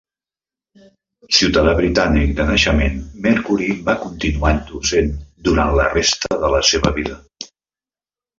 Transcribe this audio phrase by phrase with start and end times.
[1.39, 5.13] Ciutadà britànic de naixement, Mercury va continuant-ho sent
[5.51, 7.21] durant la resta de la seva vida.